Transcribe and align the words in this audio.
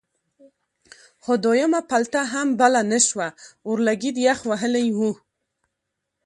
خو 1.23 1.33
دویمه 1.43 1.81
پلته 1.89 2.19
هم 2.33 2.47
بله 2.61 2.81
نه 2.91 2.99
شوه 3.07 3.27
اورلګید 3.67 4.15
یخ 4.25 4.39
وهلی 4.49 4.87
و. 4.97 4.99